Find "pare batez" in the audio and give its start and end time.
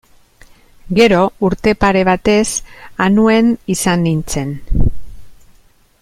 1.85-2.45